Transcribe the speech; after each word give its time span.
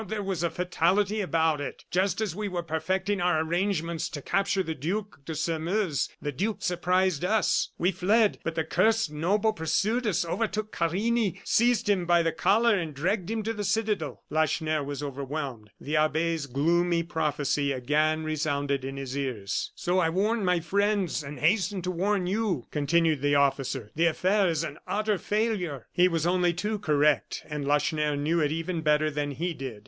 "Ah! 0.03 0.03
there 0.03 0.23
was 0.23 0.41
a 0.41 0.49
fatality 0.49 1.21
about 1.21 1.61
it! 1.61 1.85
Just 1.91 2.21
as 2.21 2.35
we 2.35 2.47
were 2.47 2.63
perfecting 2.63 3.21
our 3.21 3.39
arrangements 3.39 4.09
to 4.09 4.19
capture 4.19 4.63
the 4.63 4.73
Duc 4.73 5.23
de 5.25 5.35
Sairmeuse, 5.35 6.09
the 6.19 6.31
duke 6.31 6.63
surprised 6.63 7.23
us. 7.23 7.69
We 7.77 7.91
fled, 7.91 8.39
but 8.43 8.55
the 8.55 8.63
cursed 8.63 9.11
noble 9.11 9.53
pursued 9.53 10.07
us, 10.07 10.25
overtook 10.25 10.71
Carini, 10.71 11.39
seized 11.43 11.87
him 11.87 12.07
by 12.07 12.23
the 12.23 12.31
collar, 12.31 12.75
and 12.75 12.95
dragged 12.95 13.29
him 13.29 13.43
to 13.43 13.53
the 13.53 13.63
citadel." 13.63 14.23
Lacheneur 14.31 14.81
was 14.81 15.03
overwhelmed; 15.03 15.69
the 15.79 15.97
abbe's 15.97 16.47
gloomy 16.47 17.03
prophecy 17.03 17.71
again 17.71 18.23
resounded 18.23 18.83
in 18.83 18.97
his 18.97 19.15
ears. 19.15 19.71
"So 19.75 19.99
I 19.99 20.09
warned 20.09 20.43
my 20.43 20.61
friends, 20.61 21.21
and 21.21 21.37
hastened 21.39 21.83
to 21.83 21.91
warn 21.91 22.25
you," 22.25 22.65
continued 22.71 23.21
the 23.21 23.35
officer. 23.35 23.91
"The 23.95 24.07
affair 24.07 24.47
is 24.49 24.63
an 24.63 24.79
utter 24.87 25.19
failure!" 25.19 25.85
He 25.91 26.07
was 26.07 26.25
only 26.25 26.53
too 26.55 26.79
correct; 26.79 27.43
and 27.47 27.65
Lacheneur 27.67 28.15
knew 28.15 28.39
it 28.39 28.51
even 28.51 28.81
better 28.81 29.11
than 29.11 29.29
he 29.29 29.53
did. 29.53 29.79